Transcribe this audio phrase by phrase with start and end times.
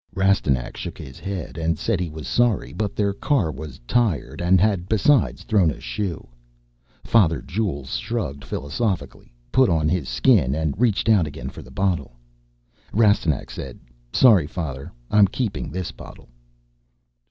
[0.15, 4.59] Rastignac shook his head and said he was sorry but their car was tired and
[4.59, 6.27] had, besides, thrown a shoe.
[7.03, 12.13] Father Jules shrugged philosophically, put on his Skin and reached out again for the bottle.
[12.91, 13.77] Rastignac said,
[14.11, 14.91] "Sorry, Father.
[15.11, 16.29] I'm keeping this bottle."